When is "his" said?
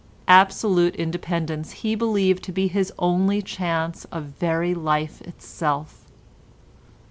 2.67-2.91